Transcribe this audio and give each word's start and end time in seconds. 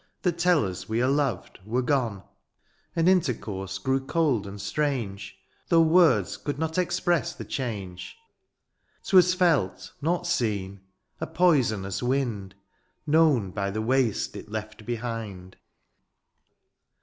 That 0.23 0.39
tell 0.39 0.65
us 0.65 0.89
we 0.89 0.99
are 0.99 1.07
loved, 1.11 1.59
were 1.63 1.83
gone; 1.83 2.23
And 2.95 3.07
intercourse 3.07 3.77
grew 3.77 4.03
cold 4.03 4.47
and 4.47 4.59
strange. 4.59 5.37
Though 5.69 5.83
words 5.83 6.37
could 6.37 6.57
not 6.57 6.79
express 6.79 7.35
the 7.35 7.45
change. 7.45 8.17
TVas 9.05 9.35
felt, 9.35 9.93
not 10.01 10.25
seen— 10.25 10.79
a 11.21 11.27
poisonous 11.27 12.01
wind 12.01 12.55
Known 13.05 13.51
by 13.51 13.69
the 13.69 13.79
waste 13.83 14.35
it 14.35 14.49
left 14.49 14.87
behind. 14.87 15.55